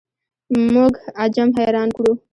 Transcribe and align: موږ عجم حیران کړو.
موږ 0.73 0.93
عجم 1.21 1.49
حیران 1.57 1.89
کړو. 1.95 2.11